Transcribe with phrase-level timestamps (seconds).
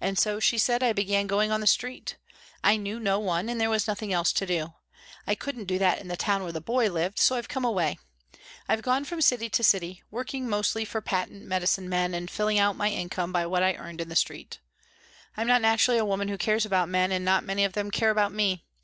[0.00, 2.16] "And so," she said, "I began going on the street.
[2.64, 4.72] I knew no one and there was nothing else to do.
[5.28, 8.00] I couldn't do that in the town where the boy lived, so I came away.
[8.68, 12.74] I've gone from city to city, working mostly for patent medicine men and filling out
[12.74, 14.58] my income by what I earned in the streets.
[15.36, 18.10] I'm not naturally a woman who cares about men and not many of them care
[18.10, 18.64] about me.